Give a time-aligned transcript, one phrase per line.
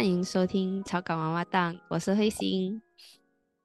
[0.00, 2.80] 欢迎收听草稿妈妈档，我是慧心，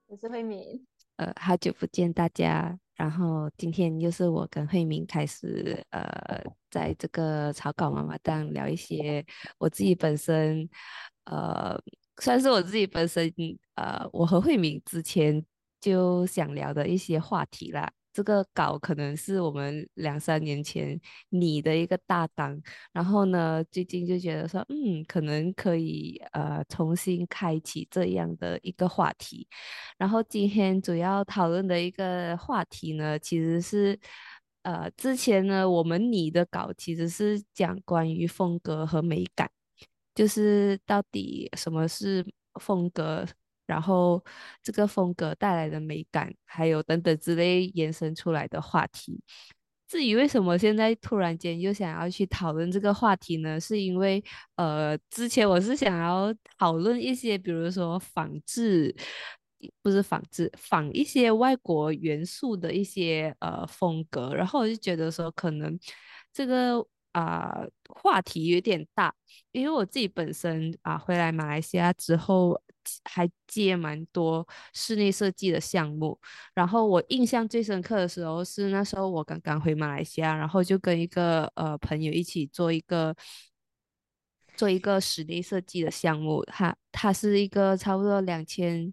[0.07, 0.85] 我是慧敏，
[1.15, 2.77] 呃，好久不见大家。
[2.95, 9.25] 然后今天又是我跟慧敏开始，呃，在这个草稿妈妈档聊一些
[9.57, 10.69] 我自己本身，
[11.23, 11.81] 呃，
[12.17, 13.33] 算是我自己本身，
[13.75, 15.41] 呃，我和慧敏之前
[15.79, 17.89] 就想聊的一些话题啦。
[18.15, 20.97] 这个稿可能是我们两三年前
[21.27, 22.57] 拟的一个大纲，
[22.93, 29.45] 然后呢，最近就觉得说，嗯，可能可以呃重新开启这样的一个话题。
[29.97, 33.99] 然后今天主要讨论的一个话题呢，其实是
[34.63, 39.51] 呃之前呢我们拟的稿其实是讲关于风格和美感，
[40.15, 42.25] 就是到底什么是
[42.61, 43.27] 风格。
[43.65, 44.23] 然后
[44.63, 49.21] 这个风格带来的美感，还有等等之类延伸出来的话题。
[49.87, 53.59] 至于为什么现在突然间又想要去讨论这个话题呢？
[53.59, 54.23] 是因为
[54.55, 58.95] 呃，之前我是想要讨论一些，比如说仿制，
[59.83, 64.33] 不是仿制，仿一些外国元素的一些呃风格。
[64.33, 65.79] 然后我就觉得说，可能
[66.33, 69.13] 这个啊话题有点大，
[69.51, 72.59] 因为我自己本身啊回来马来西亚之后。
[73.03, 76.19] 还接蛮多室内设计的项目，
[76.53, 83.15] 然后我印象最深刻的时候是那时候我刚刚回马来西亚，然后就跟一个呃朋友一起做一个
[84.55, 88.91] 做一个室内设计的项目，它它是一个差不多两千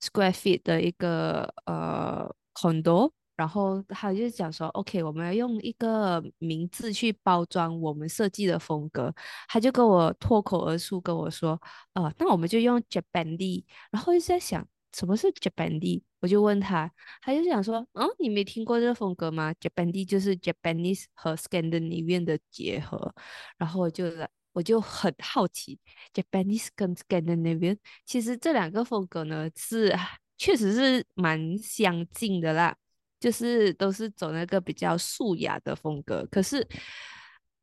[0.00, 3.12] square feet 的一个呃 condo。
[3.36, 9.12] 然后他就讲说，OK，我们要用一个名字去包装我们设计的风格。
[9.48, 11.60] 他就跟我脱口而出跟我说，
[11.94, 13.64] 呃，那我们就用 Japanese。
[13.90, 16.02] 然后就在想，什么是 Japanese？
[16.20, 23.12] 我就问他，他就想说，嗯，你没听过这个风格吗？Japanese 就是 Japanese 和 Scandinavian 的结合。
[23.56, 24.04] 然后我就
[24.52, 25.80] 我就很好奇
[26.12, 29.98] ，Japanese 跟 Scandinavian 其实这两个风格呢是
[30.36, 32.76] 确实是蛮相近的啦。
[33.22, 36.66] 就是都是走那个比较素雅的风格，可是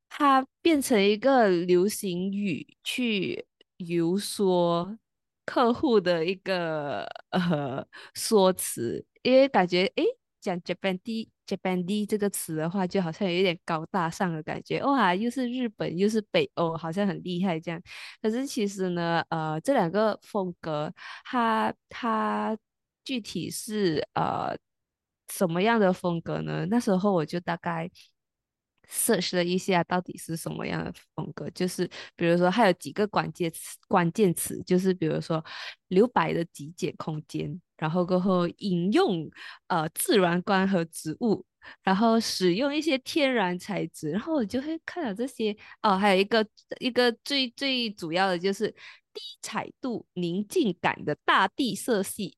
[0.07, 4.97] 它变成一个流行语去游说
[5.45, 10.05] 客户的一个呃说辞，因为感觉诶
[10.39, 17.81] 讲 Japan D Japan D 这个词的话，就好像有一点高大上的感觉，哇，又是日本又是北欧，好像很厉害这样。
[18.21, 20.93] 可是其实呢，呃，这两个风格，
[21.25, 22.57] 它它
[23.03, 24.57] 具体是呃。
[25.31, 26.65] 什么样的风格呢？
[26.69, 27.89] 那时候我就大概
[28.89, 31.49] search 了一下，到底是什么样的风格。
[31.51, 35.43] 就是比如说，还有几个关键词，关键词就是比如说
[35.89, 39.29] 留白的极简空间，然后过后引用
[39.67, 41.45] 呃自然光和植物，
[41.83, 45.95] 然后使用一些天然材质，然后我就会看到这些哦。
[45.95, 46.45] 还有一个
[46.79, 48.71] 一个最最主要的就是
[49.13, 52.37] 低彩度宁静感的大地色系。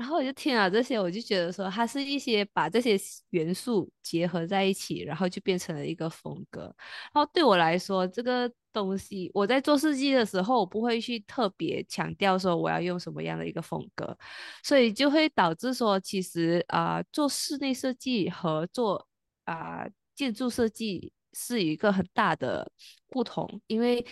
[0.00, 2.98] 然后我就听了这些，我就觉得说，它是一些把这些
[3.30, 6.74] 元素结合在一起，然后就变成了一个风格。
[7.12, 14.16] 然后对我来说，这个东西我在做设计的时候，我不会去特别强调说我要用什么样的一个风格，
[14.62, 19.06] 所以就会导致说，其实啊，做室内设计和做
[19.44, 22.72] 啊建筑设计是一个很大的
[23.10, 24.02] 不同，因为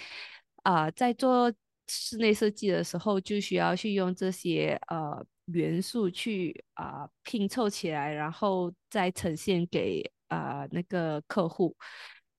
[0.65, 1.51] 啊，在做
[1.87, 5.25] 室内设计的时候，就需要去用这些呃。
[5.53, 11.77] 元素去啊拼凑起来，然后再呈现给啊那个客户。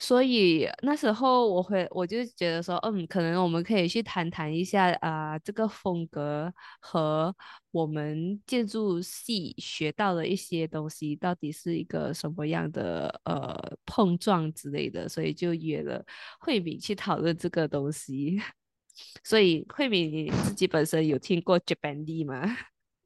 [0.01, 7.35] 所以那时候我会我就觉得说，嗯，可能我们可以去谈谈一下啊这个风格和
[7.71, 13.53] 我们建筑系学到的一些东西到底是一个什么样的呃
[13.85, 15.09] 碰撞之类的。
[15.09, 16.01] 所以就约了
[16.39, 18.41] 慧敏去讨论这个东西。
[19.23, 22.55] 所以慧敏你自己本身有听过 Japanese 吗？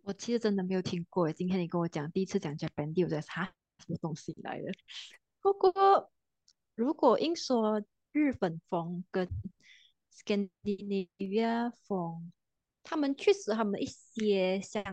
[0.03, 4.69] 我其实真的没有听过，今天你跟我讲第一次讲 Japanese，我在查什么东西来的。
[5.39, 6.11] 不过
[6.75, 9.29] 如果硬说日本风跟
[10.13, 12.33] Scandinavia 风，
[12.83, 14.83] 他们确实他们一些相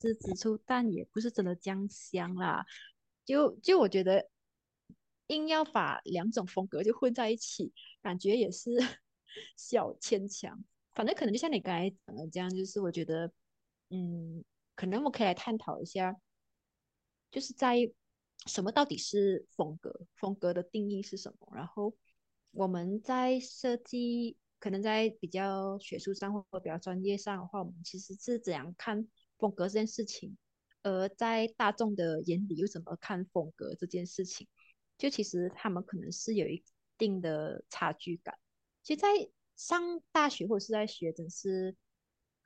[0.00, 2.64] 似之处，但也不是真的将香啦。
[3.24, 4.28] 就就我觉得
[5.26, 8.70] 硬要把两种风格就混在一起，感觉也是
[9.56, 10.62] 小牵强。
[10.92, 13.32] 反正可能就像你刚才讲的这样，就是我觉得。
[13.94, 14.42] 嗯，
[14.74, 16.16] 可能我可以来探讨一下，
[17.30, 17.76] 就是在
[18.46, 21.52] 什么到底是风格，风格的定义是什么？
[21.54, 21.94] 然后
[22.52, 29.06] 我们在设计，可能在比较学术上或比较专业上的话，我们其实是怎样看
[29.36, 30.38] 风格这件事情？
[30.82, 34.48] 而在大众的眼里又怎么看风格这件事情？
[34.96, 36.64] 就其实他们可能是有一
[36.96, 38.38] 定的差距感。
[38.82, 39.08] 其实，在
[39.54, 41.76] 上大学或者是在学，真是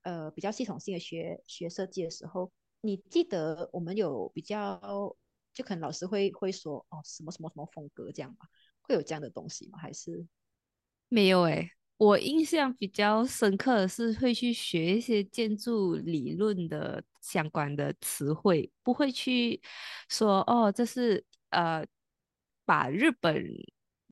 [0.07, 5.17] 呃比较系统性的学学设计的时候，你记得我们有比较，
[5.53, 8.47] 就可能老师会会说哦什么什么什么风格这样吧？
[8.83, 9.79] 会有这样的东西吗？
[9.79, 10.25] 还是
[11.09, 19.61] 没有诶，我印象比较深刻的是会去学一些建筑理论的相关的词汇，不会去
[20.09, 21.85] 说哦，这是呃
[22.65, 23.45] 把日本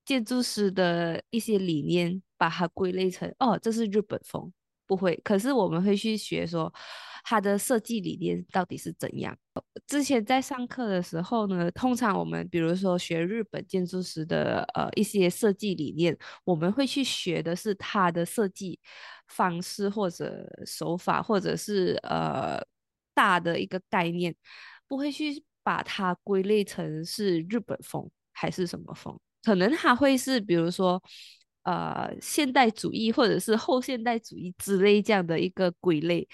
[0.05, 4.53] 建筑师的一些理念把它归类成哦，这是日本风，
[4.95, 5.21] 不会。
[5.25, 6.73] 可是我们会去学说
[7.25, 9.37] 它的设计理念到底是怎样。
[9.87, 18.79] 之前在上课的时候呢，通常我们比如说学日本建筑师的呃一些设计理念，我们会去学的是他的设计
[19.29, 22.61] 方式或者手法，或者是呃
[23.15, 24.35] 大的一个概念，
[24.87, 29.19] 不会去把它归类成是日本风还是什么风。
[29.43, 31.03] 可能它会是比如说
[31.65, 36.27] 呃现代主义或者是后现代主义之类这样的一个归类，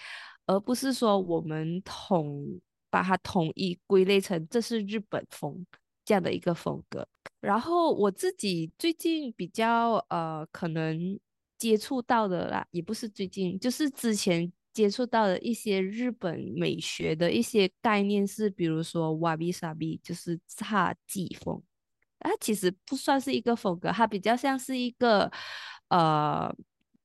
[0.46, 2.60] 而不是说我们统。
[2.92, 5.64] 把它统一归类成这是日本风
[6.04, 7.06] 这样的一个风格。
[7.40, 11.16] 然后我自己最近比较呃可能
[11.56, 21.62] 接触到的啦，也不是最近，就是之前接触到的一些日本美学的一些概念是，比如说 wabi sabi，就是侘寂风。
[22.20, 25.30] 它其实不算是一个风格，它比较像是一个
[25.88, 26.54] 呃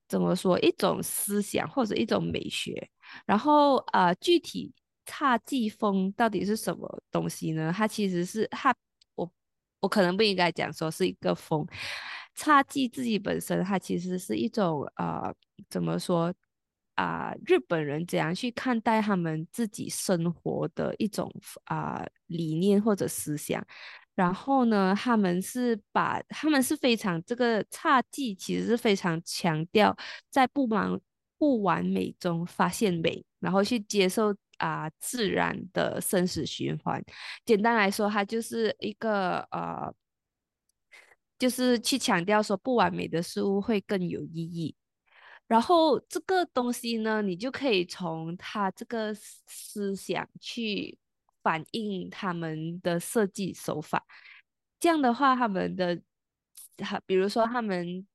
[0.07, 2.89] 怎么说一种思想或者一种美学。
[3.25, 4.73] 然后啊具体。
[5.07, 7.71] 侘寂风到底是什么东西呢？
[7.71, 8.75] 它其实是它，
[9.13, 9.31] 我
[9.79, 11.63] 我可能不应该讲说是一个风，
[12.35, 15.31] 侘寂自己本身它其实是一种呃，
[15.69, 16.33] 怎么说
[16.95, 17.35] 啊？
[17.45, 21.31] 日本人怎样去看待他们自己生活的一种
[21.65, 23.63] 啊理念或者思想？
[24.15, 29.95] 然后呢，他们是把他们是非常这个侘寂其实是非常强调
[30.29, 30.99] 在不完
[31.37, 34.35] 不完美中发现美，然后去接受。
[34.57, 37.03] 啊，自然的生死循环，
[37.43, 39.93] 简单来说，它就是一个呃，
[41.37, 44.73] 就是去强调说不完美的事物会更有意义。
[45.45, 50.97] 然后这个东西呢，你就可以从他这个思想去
[51.45, 54.03] 反映他们的设计手法。
[54.79, 56.01] 这样的话，他们的，
[57.05, 58.05] 比如说他们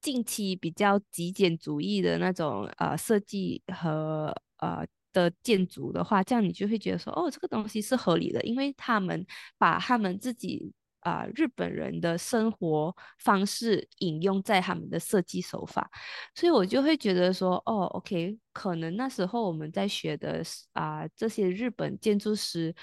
[0.00, 4.86] 近期比较极简主义的那种呃设计和呃。
[5.16, 9.26] 的建筑的话，这样你就会觉得说，哦，这个东西是合理的，因为他们
[9.56, 10.70] 把他们自己
[11.06, 15.88] 啊日本人的生活方式引用在他们的设计手法，
[16.34, 20.42] 所以我就会觉得说，哦，OK，可能那时候我们在学的
[20.72, 22.74] 啊这些日本建筑师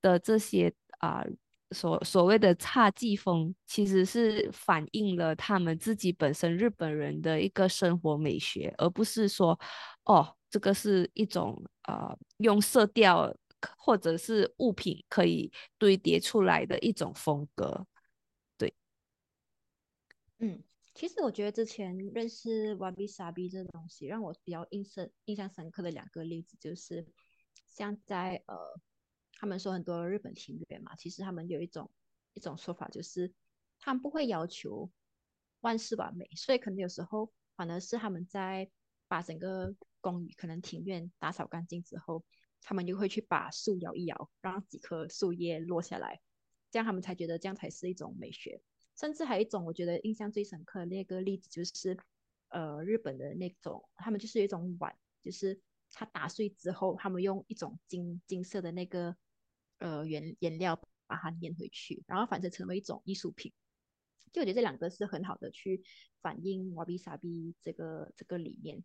[0.00, 1.24] 的这些啊
[1.72, 9.58] 所所谓的侘寂风，其实是反映了他们自己本身日本人的一个生活美学，而不是说，
[10.04, 10.36] 哦。
[10.52, 13.34] 这个是一种呃，用色调
[13.76, 17.86] 或者是物品可以堆叠出来的一种风格，
[18.56, 18.74] 对。
[20.38, 20.62] 嗯，
[20.94, 27.06] 其实我觉得之前认识 Wabi Sabi 这东西，让我比较印深印象深刻的两个例子，就是
[27.70, 28.56] 像在呃，
[29.34, 31.90] 他们说很多日本庭园嘛，其实他们有一种
[32.34, 33.32] 一种说法，就是
[33.78, 34.90] 他们不会要求
[35.60, 38.68] 万事完美，所以可能有时候反而是他们在
[39.08, 42.24] 把整个公寓可能庭院打扫干净之后，
[42.62, 46.20] 他们就会去把树摇一摇，让几棵树叶落下来，
[46.70, 48.62] 这样他们才觉得这样才是一种美学。
[48.96, 51.98] 甚至还有一种我觉得印象最深刻的那个例子，就是
[52.48, 59.16] 呃日本的那种，他们就是有一种碗，就是它打碎之后，他们用一种金金色的那个
[59.78, 63.52] 呃原颜料把它粘回去，然后反正成为一种艺术品。
[64.32, 65.82] 就我觉得这两个是很好的去
[66.20, 68.82] 反映瓦比萨比这个这个理念。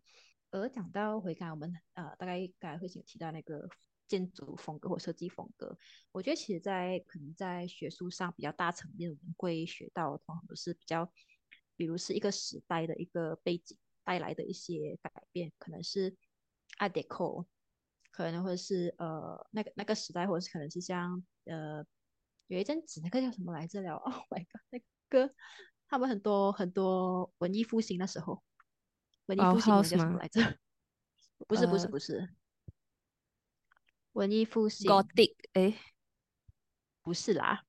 [0.51, 3.67] 而讲到回刚我们呃大概刚才会有提到那个
[4.07, 5.77] 建筑风格或设计风格，
[6.13, 11.11] 我觉得其实，在可能在学术上比较大层面，我们会学到通常都是比较，
[11.75, 16.15] 比如是一个时代的一个背景带来的一些改变，可能是
[16.79, 17.45] Art Deco，
[18.11, 21.85] 可能或者是呃那个那个时代，或者是可能是像呃
[22.47, 25.35] 有一阵子那个叫什么来着了？Oh my god，那个
[25.89, 28.41] 他们很多很多文艺复兴的时候。
[29.27, 30.41] 文艺复兴叫什么来着？
[31.47, 32.29] 不是不是不是，
[34.13, 34.89] 文艺复兴。
[34.89, 35.77] Gothic，哎，
[37.03, 37.63] 不是啦。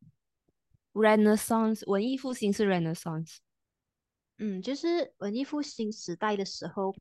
[0.95, 3.37] Renaissance，文艺复兴是 Renaissance。
[4.39, 6.97] 嗯，就是文艺复兴时代的时候，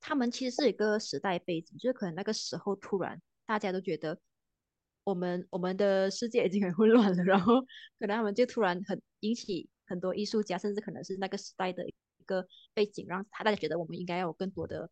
[0.00, 4.18] 他们其实是一个时代背景，就是可能那个时候突然大家都觉得
[5.04, 7.60] 我们我们的世界已经很混乱了，然后
[7.98, 11.84] 可能他们就突然很引起很多艺术家，甚至可能是那个时代的。
[12.28, 14.88] 个背景，让他大家觉得我们应该要有更多的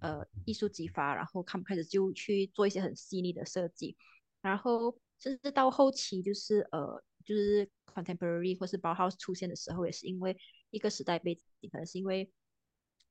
[0.00, 3.96] 呃艺术激发，然后他们开始就去做一些很细腻的设计，
[4.42, 10.36] 然后甚至到后期就是呃就是 contemporary 或是 Bauhaus 出现的时候，也是因为
[10.70, 12.30] 一个时代背景，可能是因为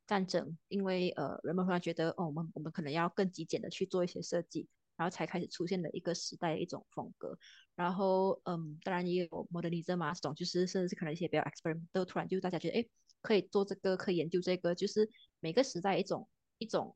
[0.06, 4.68] 战争，因为呃人们突然觉得哦我们我们可能要更极简的去做一些设计。
[5.00, 7.40] 然后才开始出现了一个时代的一种风格，
[7.74, 12.86] 然后嗯，当然也有 modernism 嘛，这种就是甚至是可能一些比较 experimental，突然就大家觉得哎，
[13.22, 15.10] 可以做这个，可以研究这个，就是
[15.40, 16.96] 每个时代一种一种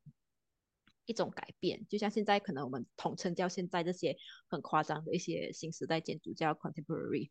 [1.06, 7.30] 一种改变，就像现在可能我们统称叫现在这些很夸张的一些新时代建筑叫 contemporary，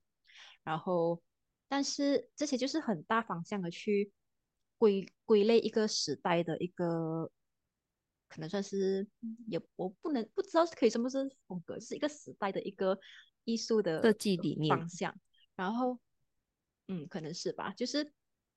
[0.62, 1.22] 然后
[1.68, 4.12] 但是这些就是很大方向的去
[4.78, 7.30] 归归类一个时代的一个。
[8.28, 9.06] 可能算是
[9.46, 12.98] 也我不能不知道是可以什么是风格，是一个时代的一个
[13.44, 15.14] 艺术的设计理念方向。
[15.54, 16.00] 然后，
[16.88, 17.74] 嗯，可能是吧。
[17.76, 18.10] 就是，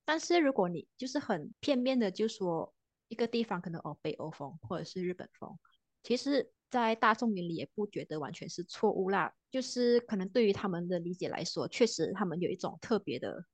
[0.05, 2.73] 但是如果你就是很片面的就说
[3.07, 5.57] 一个地方可能哦北欧风或者是日本风，
[6.03, 9.33] 其实，在大众眼里也不觉得完全是错误啦。
[9.51, 13.45] 就是可能对于他们的理解来说，确实他们有一种特别的。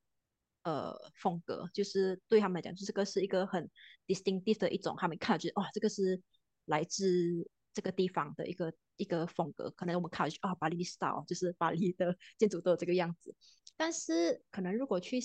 [0.64, 3.68] 呃，风格就是对他们来讲，就这个是一个很
[4.06, 6.22] distinctive 的一种，他们看就是哇，这个是
[6.66, 9.72] 来自这个地方的一个一个风格。
[9.72, 13.36] 可能我们看就啊，巴黎 style 就是巴黎的建筑都有这个样子。
[13.76, 15.20] 但是可能如果去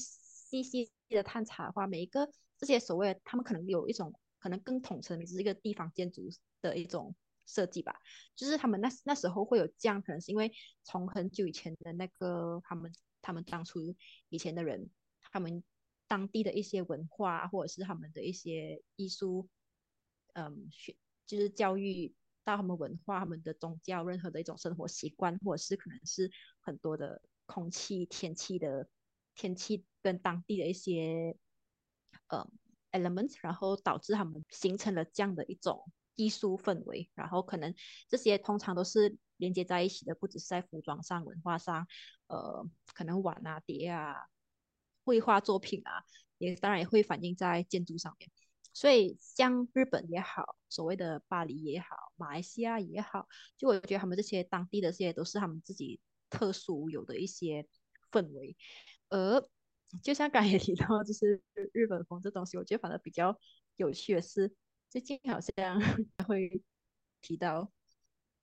[0.51, 6.29] 细细的探查的话，每一个这些所谓，他们可能有一种可能更统称的是一个地方建筑
[6.63, 7.15] 的一种
[7.47, 7.97] 设计吧。
[8.35, 10.53] 就是他们那那时候会有这样，可能是因为
[10.85, 13.81] 从很久以前的那个他们他们当初
[14.29, 14.89] 以前的人。
[15.33, 15.63] 他们
[16.07, 19.51] 当地的一些文化，或者是他们的一些艺术，
[20.33, 28.89] 嗯，学就是教育到他们文化、他们的宗教，任何的一种生活习惯，或者是可能是很多的空气、天气的
[29.35, 31.37] 天气跟当地的一些
[32.29, 32.49] 呃
[32.93, 37.11] element，然后导致他们形成了这样的一种艺术氛围。
[37.17, 37.75] 然后可能
[38.09, 41.89] 这些通常都是连接在一起的，不只是在服装上、文化上，
[42.29, 44.15] 呃，可能碗啊、碟啊。
[45.05, 46.05] 绘画作品啊，
[46.39, 48.31] 也当然也会反映在建筑上面。
[48.73, 57.67] 所以像日本也好，所谓的巴黎也好，马来西亚也好，就我觉得他们这些当地的这些都是他们自己特殊有的一些
[58.11, 58.57] 氛围。
[59.09, 59.41] 而
[60.03, 61.41] 就像刚才提到，就是
[61.73, 63.39] 日本风这东西，我觉得反而比较
[63.77, 64.53] 有趣的是，
[64.91, 65.81] 最近好像
[66.27, 66.61] 会
[67.23, 67.71] 提到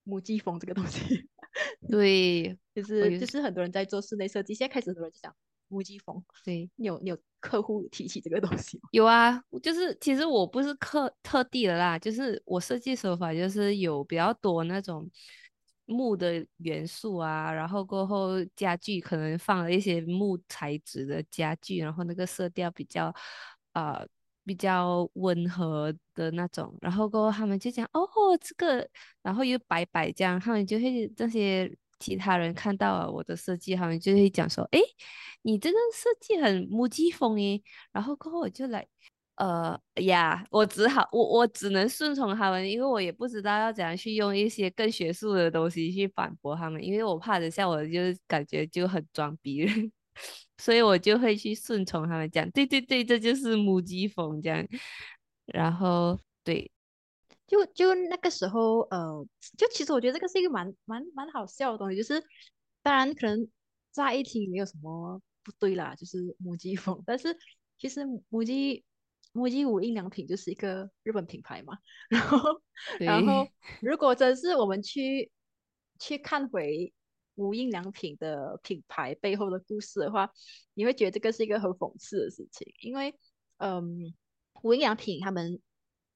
[0.04, 1.30] 母鸡风这个东西。
[1.90, 5.36] 对，就是就是很多人在做室内设计，现在开始很多人就讲
[5.68, 8.90] 母鸡风，对你有你有客户提起这个东西吗？
[8.92, 15.10] 有啊，就是其实我不是特特地的啦，就是我设计手法就是有比较多那种
[15.86, 23.14] 木的元素啊，然后过后家具可能放了一些木材质的家具，然后那个色调比较
[23.74, 24.06] 啊
[24.46, 28.08] 比较温和的那种，然后过后他们就讲哦
[28.42, 28.88] 这个，
[29.22, 31.76] 然后又摆摆这样，他们就会这些。
[32.00, 34.80] 其他人看到了我的设计，他们就会讲说：“哎，
[35.44, 37.62] 你这个设计很木屐风耶。”
[37.94, 38.86] 然后过后我就来，
[39.36, 49.66] 呃呀，我只好我我只能顺从他们，因为我也不知道要怎样去用一些更学术的东西去反驳他们，因为我怕等下我就感觉就很装逼，
[50.58, 54.66] 所以我就会去顺从他们讲：“对对对，这就是母鸡风这样。”
[55.48, 56.70] 然后对。
[57.46, 59.24] 就就那个时候，呃，
[59.58, 62.24] 就其实我觉得这个是一个蛮蛮蛮好笑的东西，就是
[62.82, 63.48] 当然可能
[63.92, 67.38] 在一起没有什么不对啦，就是母鸡风，但是
[67.78, 68.84] 其实母鸡
[69.34, 71.78] 母鸡无印良品就是一个日本品牌嘛，
[72.10, 72.62] 然后
[73.00, 73.46] 然后
[73.82, 75.30] 如果真是我们去
[76.00, 76.94] 去看回
[77.36, 80.32] 无印良品的品牌背后的故事的话，
[80.74, 83.14] 你会觉得这个是一个很讽刺的事情，因为
[83.58, 84.14] 嗯，
[84.62, 85.62] 无印良品他们。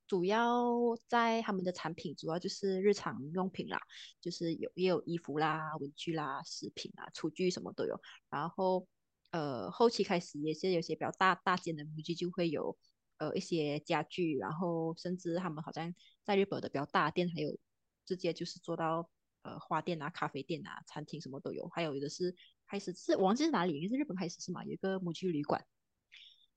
[0.09, 0.71] 主要
[1.05, 3.77] 在他们的产品，主要就是日常用品啦，
[4.21, 7.99] 就是有也有衣服啦、文具啦、食品啦、厨具什么都有。
[8.29, 8.87] 然后，
[9.31, 12.77] 呃，后期开始也是有些比较大大件的模具，就会有
[13.17, 15.93] 呃一些家具，然后甚至他们好像
[16.23, 17.57] 在日本的比较大店，还有
[18.05, 19.09] 直接就是做到
[19.43, 21.67] 呃花店啊、咖啡店啊、餐厅什么都有。
[21.69, 22.35] 还有的是
[22.67, 24.63] 开始是我忘记是哪里，应该是日本开始是吗？
[24.63, 25.65] 有一个模具旅馆，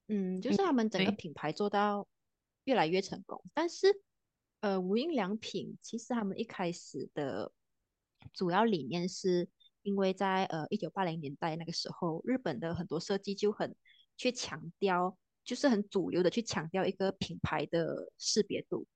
[0.08, 2.08] 嗯，就是他们整个品牌做到。
[2.64, 4.02] 越来越成功，但是，
[4.60, 7.50] 呃，无印良品其实他们一开始的
[8.34, 9.48] 主要理念是，
[9.82, 13.74] 因为在呃一九八零年代那个时候，日本的很多设计就很
[14.14, 15.16] 去强调，
[15.50, 18.86] 就是很主流的去强调一个品牌的识别度，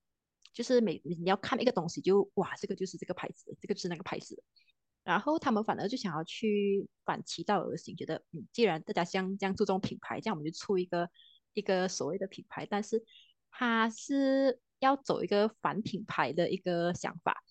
[0.53, 4.41] 就是每你要看一个东西就哇，这个就是这个牌子，这个就是那个牌子，
[5.03, 11.09] 然后他们反而就想要去反其道而行，觉得嗯，既然大家相这样注重品牌，这样我们就出一个。
[11.57, 13.01] 一个所谓的品牌，但是
[13.49, 17.41] 它是要走一个反品牌的一个想法。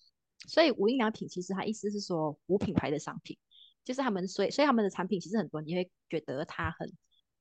[0.47, 3.35] 所以无印良品其实它意思是说无品牌的商品，
[3.83, 6.87] 就是他们所以所以他们的产品其实很多你会觉得它很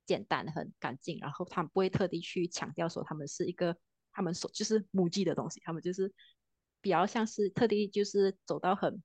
[0.07, 3.77] 简单很干净，然后他们不会特地去强调说他们是一个
[4.13, 6.13] 他们所就是母鸡的东西，他们就是
[6.81, 9.03] 比较像是特地就是走到很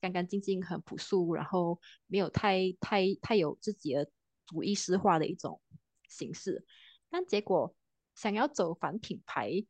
[0.00, 4.10] 干干净净很朴素，然后没有太太太有自己的
[4.46, 5.60] 主意识化的一种
[6.08, 6.64] 形式，
[7.08, 7.74] 但结果
[8.14, 9.64] 想要走反品牌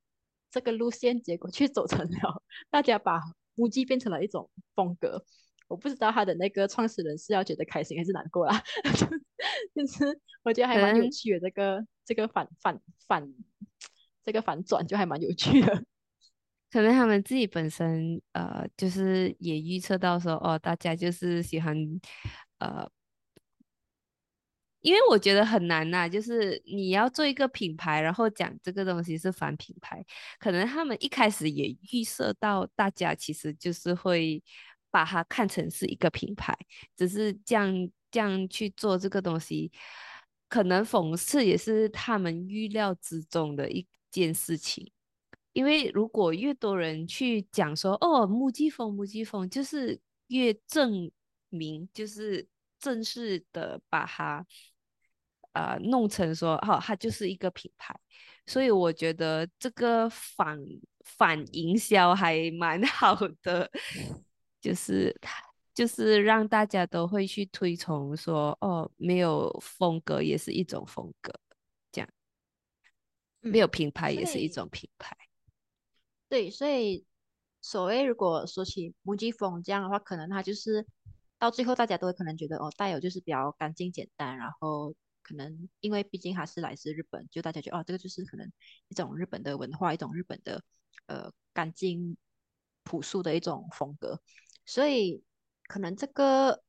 [0.51, 3.21] 这个路线，结果却走成了 大家把
[3.55, 5.25] 母鸡变成了一种风格。
[5.71, 8.61] 我不知道他的那个创始人是要觉得开心还是难过啦，
[9.73, 13.33] 就是我觉得还蛮有趣的这个这个反反反
[14.25, 15.85] 这个反转就还蛮有趣的。
[16.73, 21.77] 可能他们自己本身呃，就是也预测到说，哦，大家就是喜欢
[22.59, 22.91] 呃，
[24.81, 30.05] 因为我觉得很难呐，就是你要做一个品牌，然后讲这个东西是反品牌，
[30.41, 34.43] 可能他们一开始也预设到大家其实就是会。
[34.91, 36.57] 把它看成是一个品牌，
[36.97, 39.71] 只是这样这样去做这个东西，
[40.49, 44.93] 可能讽刺也是他们预料之中的一件事情。
[45.53, 51.11] 因为如果越多人去讲说哦，木鸡风，木鸡风，就是越证
[51.49, 52.47] 明，就是
[52.79, 54.47] 正式的把它
[55.53, 57.99] 呃弄成说，哦，它就是一个品牌。
[58.47, 60.59] 所以我觉得这个反
[61.05, 63.71] 反营销还蛮好的。
[64.61, 65.43] 就是他，
[65.75, 71.33] 就是让大家都会去推崇说，哦，没有风格也是一种风格，
[71.91, 72.09] 这样，
[73.41, 75.17] 没有品牌也是一种品牌。
[76.29, 77.05] 对，所以
[77.63, 80.87] 所谓如果说起母鸡风这样的话，可能它就是
[81.39, 88.53] 到最后大家都会可能觉得，哦，带有就是比较干净简单，然后可能因为毕竟它是来自日本，就大家觉得，哦，这个就是可能
[88.89, 90.63] 一种日本的文化，一种日本的
[91.07, 92.17] 呃干净
[92.85, 94.21] 朴素的一种风格。
[94.71, 95.25] 所以
[95.65, 96.63] 可能这个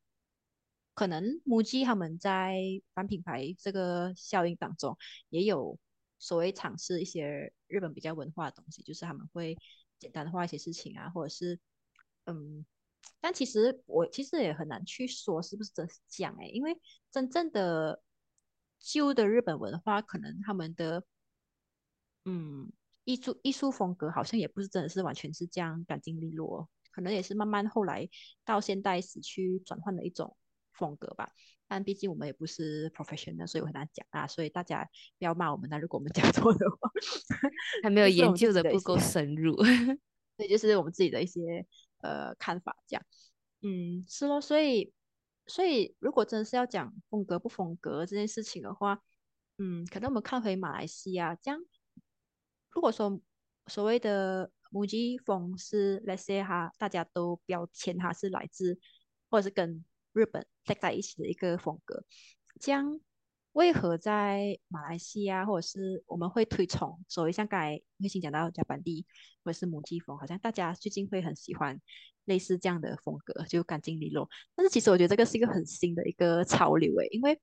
[0.92, 2.58] 可能母鸡他们在
[2.94, 5.78] 反品牌这个效应当中，也有
[6.18, 9.56] 所谓尝试一些日本比较文化的东西，就是他们会
[10.00, 11.60] 简单化一些事情啊，或者是
[12.24, 12.66] 嗯，
[13.20, 16.76] 但其实我其实也很难去说是不是真是这样哎，因为
[17.12, 18.02] 真正的
[18.80, 21.04] 旧的日本文化，可能他们的
[22.24, 22.72] 嗯
[23.04, 26.68] 艺术艺术风格好像也不是真的是完全是这样干净利落。
[26.92, 28.08] 可能也是慢慢后来
[28.44, 30.36] 到现代史去转换的一种
[30.72, 31.32] 风格吧，
[31.66, 36.90] 但毕竟我们也不是 professional，所以我很难讲啊，所以大家不要骂我们那如果我们讲错的话，
[37.82, 39.56] 还没有研究的不够深入，
[40.36, 41.66] 对，就是我们自己的一些
[41.98, 43.04] 呃看法这样。
[43.62, 44.92] 嗯，是咯，所以
[45.46, 49.02] 所以如果真的是要讲风格不风格这件事情的话，
[49.58, 51.60] 嗯，可能我们看回马来西亚这样，
[52.70, 53.20] 如果说
[53.66, 54.50] 所谓的。
[54.72, 58.78] 母鸡风是 Let's say 哈，大家都标签它是来自
[59.28, 62.02] 或者是跟日本在在一起的一个风格。
[62.58, 62.98] 这样
[63.52, 69.04] 为何在马来西亚或者是我们会推崇所谓像刚才慧心讲到加班地
[69.44, 71.78] 或者是母鸡风，好像大家最近会很喜欢
[72.24, 74.26] 类似这样的风格，就干净利落。
[74.54, 77.38] 但是其实我觉得这个是一个很新的一个潮流诶，因为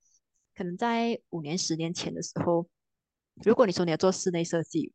[0.56, 2.68] 可能在五年、十年前的时候，
[3.44, 4.92] 如果你说你要做室内设计，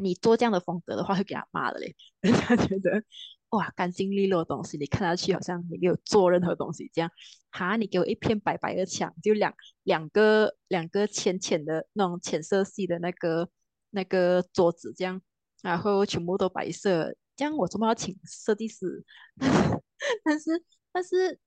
[0.00, 1.96] 你做这样的风格的话，会给他骂的嘞。
[2.20, 3.02] 人家觉得
[3.50, 7.10] 哇，干净利落的东西，你看上去好像你没有做任何东西这样。
[7.50, 13.48] 哈，你给我一片白白的墙，就两两个两个浅浅的那种浅色系的那个
[13.90, 15.22] 那个桌子这样，
[15.62, 19.02] 然后全部都白色，这样我怎么要请设计师？
[20.22, 21.40] 但是但是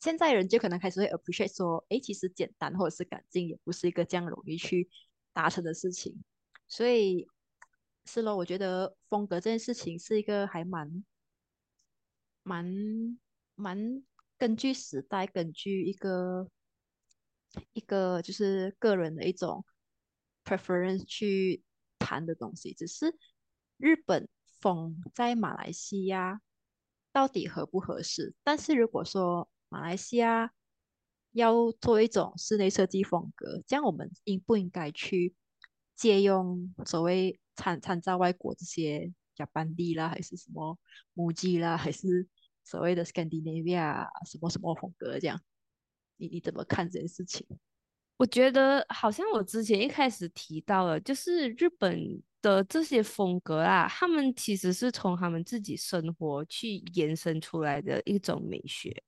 [0.00, 4.90] 现在人就可能开始会 appreciate 说，哎，其实简单或者是干净也不是一个这样容易去
[5.32, 6.24] 达成的事情，
[6.66, 7.28] 所以。
[8.08, 11.04] 是咯，我觉得风格这件事情是一个还蛮、
[12.44, 13.18] 蛮、
[13.56, 14.02] 蛮
[14.38, 16.48] 根据时代、根据一个
[17.72, 19.64] 一个就是个人的一种
[20.44, 21.64] preference 去
[21.98, 22.72] 谈的东西。
[22.72, 23.12] 只是
[23.76, 24.28] 日本
[24.60, 26.40] 风在马来西亚
[27.12, 28.34] 到底合不合适？
[28.44, 30.52] 但是如果说马来西亚
[31.32, 35.34] 要做一种室内设计风格，这样我们应不应该去
[35.96, 37.40] 借用所谓？
[37.56, 40.78] 参参照外国这些加班地啦，还是什么
[41.14, 42.26] 母鸡啦， 还是
[42.64, 45.40] 所谓的 Scandinavia 什么什么风格这样？
[46.16, 47.46] 你你怎么看这件事情？
[48.16, 59.02] 我觉得好像我之前一开始提到了，就是日本的这些风格啊，他们其实是从他们自己生活去延伸出来的一种美学，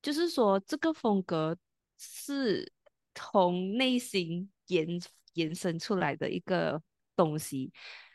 [0.00, 1.56] 就是说这个风格
[1.98, 2.72] 是
[3.14, 5.00] 从内心延。
[5.34, 6.82] 延伸出来的一个
[7.18, 7.72] 东西。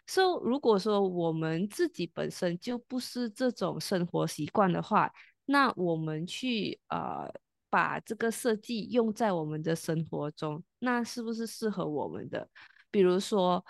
[0.07, 5.11] 所以，如果说我们自己本身就不是这种生活习惯的话，
[5.45, 7.29] 那我们去呃
[7.69, 12.49] 把这个设计用在我们的生活中，那是不是适合我们的？
[12.93, 13.65] 比如说，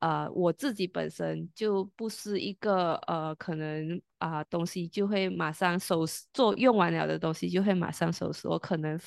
[0.00, 9.00] 呃，我自己本身就不是一个呃，可能啊东西就会马上收拾，做用完了的东西就会马上收拾，我可能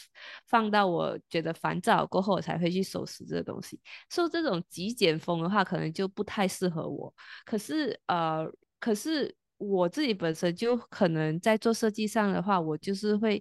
[0.47, 3.79] 放到我觉得烦躁过后，我才会去收拾这个东西。
[4.09, 7.13] 受这种极简风的话，可能就不太适合我。
[7.45, 13.39] 可是呃，可是我自己本身就可能在做设计上的话，我就是会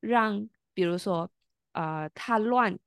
[0.00, 1.30] 让，比如说
[1.72, 2.78] 啊，它乱。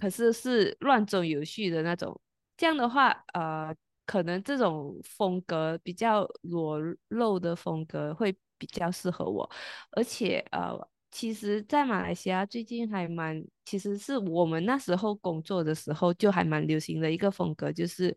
[0.00, 2.18] 可是是乱中有序的那种，
[2.56, 3.74] 这样的话，呃，
[4.06, 9.48] 可能这种风格比较裸露的风格会比较适合我，
[9.92, 10.76] 而且呃，
[11.10, 18.14] 其实，在马来西亚最近还蛮，其实是我们那时候工作的时候就还蛮流行的一个风格，就是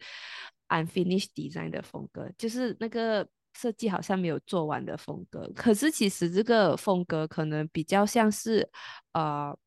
[0.70, 5.52] unfinished design 的风格，就是那个设计好像没有做完的风格。
[5.56, 8.70] 可是其实这个风格可能比较像是，
[9.14, 9.58] 呃，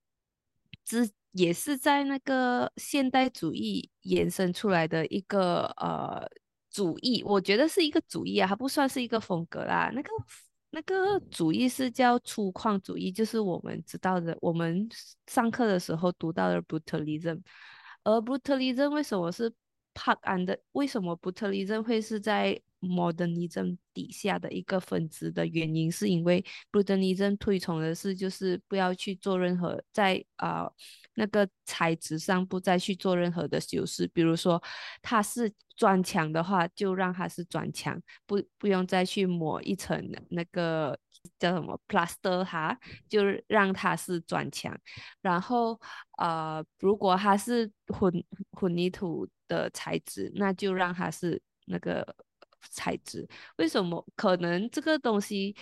[0.85, 1.11] 之。
[1.35, 6.25] 也是在那个现代主义延伸出来的一个呃
[6.71, 9.91] 主义，我觉得是一个主义啊，它不算是一个风格啦。
[9.93, 10.09] 那个
[10.71, 14.89] 那个主义是叫粗犷主义，就是我们知道的，我们
[15.27, 17.41] 上课的时候读到的 brutalism。
[18.05, 19.51] 而 brutalism 为什么是
[19.93, 20.57] Park and 的？
[20.71, 30.71] 为什么 brutalism 会是在 modernism 底下的一个分支的原因，是因为 brutalism 推崇的是就是不要去做任何在啊。
[31.15, 34.63] 那个材质上不再去做任何的修饰，比如说
[35.03, 40.99] 它是砖墙的话，就让它是砖墙，不不用再去抹一层那个
[41.39, 42.77] 叫什么 plaster 哈，
[43.09, 44.77] 就让它是砖墙。
[45.21, 45.81] 然后
[46.19, 48.13] 呃，如果它是混
[48.53, 52.15] 混凝土的材质，那就让它是那个
[52.71, 53.29] 材质。
[53.57, 54.05] 为什么？
[54.17, 55.55] 可能这个东西。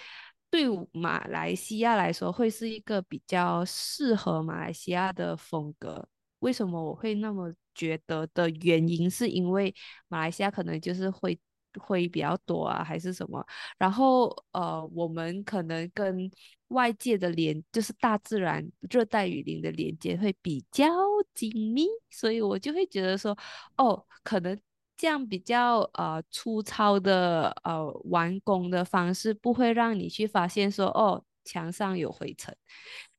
[0.53, 6.07] 对马来西亚来说，会是一个比较适合马来西亚的风格。
[6.41, 9.75] 为什么我会那么觉得的原因，是因为
[10.09, 11.41] 马来西亚可能就是会
[11.81, 13.43] 会比较多啊，还是什么？
[13.79, 16.31] 然后呃，我们可能跟
[16.69, 20.85] 外界的连，就是大自然、热带雨林的连接会比较
[21.33, 23.35] 紧密，所以我就会觉得说，
[23.79, 24.61] 哦，可能。
[24.97, 32.57] 这样比较呃粗糙的呃完工的方式，不会让你去发现说哦墙上有灰尘，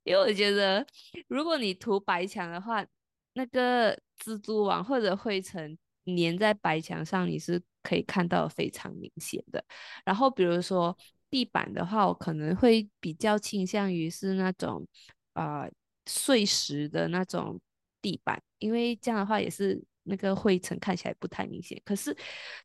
[0.04, 0.86] 因为我觉得
[1.28, 2.86] 如果你涂白墙的话，
[3.34, 9.62] 那个蜘蛛网或者灰尘粘在白墙上，你是可以看到非常明显的。
[10.06, 10.98] 然后比如说
[11.30, 14.88] 地板的话，我可能会比较倾向于是那种
[15.34, 15.70] 呃
[16.06, 17.60] 碎石的那种
[18.02, 19.84] 地板，因为这样的话也是。
[20.04, 22.16] 那个灰尘看起来不太明显，可是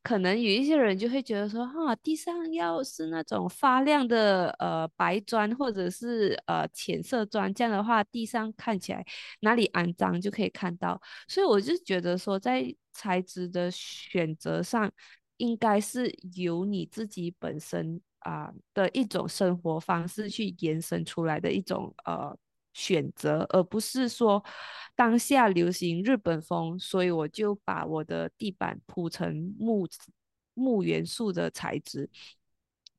[0.03, 9.05] 可能有一些人就会觉得说，哈，地上要是那种发亮的呃白砖或者是呃浅色砖，这样的话地上看起来
[9.41, 11.01] 哪里肮脏就可以看到。
[11.27, 14.91] 所以我就觉得说，在材质的选择上，
[15.37, 22.37] 应该是由你自己本身啊的一种生活方式去延伸出来的一种呃。
[22.73, 24.43] 选择，而不是说
[24.95, 29.87] 当下流行日本风，所以我就把我的地板铺成木
[30.53, 32.09] 木元素的材质，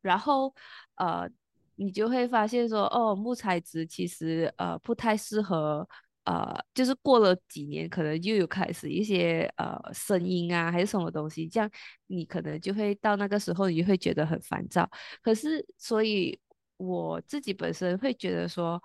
[0.02, 0.54] 然后
[0.96, 1.28] 呃，
[1.76, 5.88] 你就会发现说，哦，木材质其实呃不太适合，
[6.24, 11.70] 呃，就是过了几年，可能又有开始一些呃声音啊，还是什么东西，这样
[12.06, 14.90] 你可能就会到那个时候，你就会觉得很烦躁。
[15.22, 16.38] 可是，所以
[16.76, 18.82] 我自己本身会觉得说。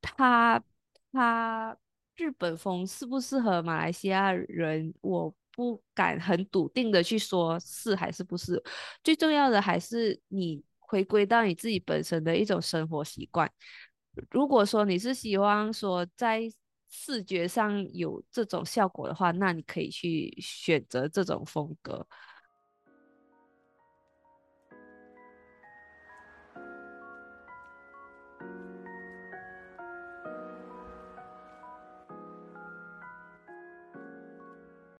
[0.00, 0.62] 他
[1.12, 1.76] 他
[2.16, 4.92] 日本风适不适合马来西亚人？
[5.00, 8.62] 我不敢很笃定的去说是还是不是。
[9.02, 13.50] 最重要的还是你回归到你自己本身的一种生活习惯。
[14.30, 16.42] 如果说你是希望说在
[16.88, 22.06] 视觉上有这种效果的话，那你可以去选择这种风格。